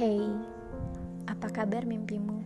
[0.00, 0.24] Hey,
[1.28, 2.40] apa kabar mimpimu?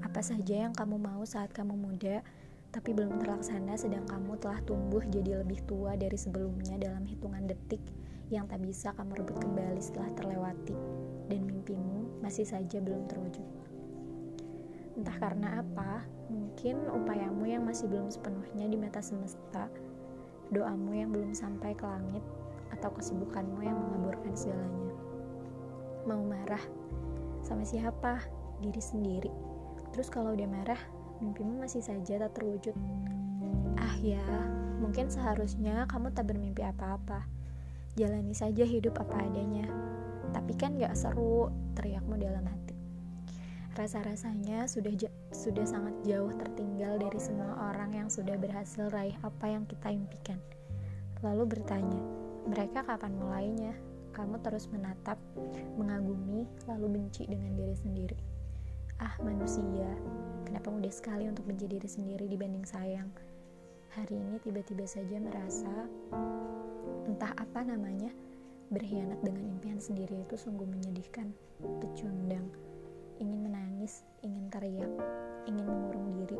[0.00, 2.24] Apa saja yang kamu mau saat kamu muda,
[2.72, 7.84] tapi belum terlaksana sedang kamu telah tumbuh jadi lebih tua dari sebelumnya dalam hitungan detik
[8.32, 10.72] yang tak bisa kamu rebut kembali setelah terlewati,
[11.28, 13.48] dan mimpimu masih saja belum terwujud.
[14.96, 19.68] Entah karena apa, mungkin upayamu yang masih belum sepenuhnya di mata semesta,
[20.48, 22.24] doamu yang belum sampai ke langit,
[22.72, 25.03] atau kesibukanmu yang mengaburkan segalanya.
[26.04, 26.60] Mau marah
[27.40, 28.20] sama siapa?
[28.60, 29.32] Diri sendiri.
[29.96, 30.80] Terus kalau udah marah,
[31.24, 32.76] mimpimu masih saja tak terwujud.
[33.80, 34.20] Ah ya,
[34.84, 37.24] mungkin seharusnya kamu tak bermimpi apa-apa.
[37.96, 39.64] Jalani saja hidup apa adanya.
[40.36, 42.76] Tapi kan gak seru, teriakmu dalam hati.
[43.72, 44.92] Rasa-rasanya sudah
[45.32, 50.36] sudah sangat jauh tertinggal dari semua orang yang sudah berhasil raih apa yang kita impikan.
[51.24, 52.02] Lalu bertanya,
[52.44, 53.93] mereka kapan mulainya?
[54.14, 55.18] Kamu terus menatap,
[55.74, 58.18] mengagumi, lalu benci dengan diri sendiri.
[59.02, 59.90] Ah, manusia,
[60.46, 63.10] kenapa mudah sekali untuk benci diri sendiri dibanding sayang?
[63.98, 65.90] Hari ini tiba-tiba saja merasa,
[67.10, 68.14] entah apa namanya,
[68.70, 71.34] berkhianat dengan impian sendiri itu sungguh menyedihkan,
[71.82, 72.46] pecundang,
[73.18, 74.94] ingin menangis, ingin teriak,
[75.50, 76.38] ingin mengurung diri,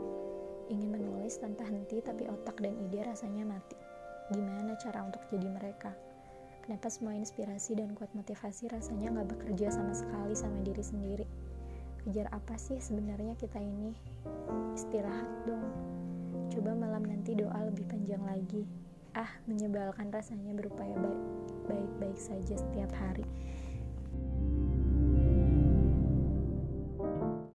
[0.70, 3.75] ingin menulis tanpa henti tapi otak dan ide rasanya mati.
[4.31, 6.14] Gimana cara untuk jadi mereka?
[6.65, 11.27] Kenapa semua inspirasi dan kuat motivasi rasanya nggak bekerja sama sekali sama diri sendiri?
[12.01, 13.93] Kejar apa sih sebenarnya kita ini?
[14.73, 15.61] Istirahat dong.
[16.48, 18.65] Coba malam nanti doa lebih panjang lagi.
[19.12, 20.97] Ah, menyebalkan rasanya berupaya
[21.69, 23.28] baik-baik saja setiap hari.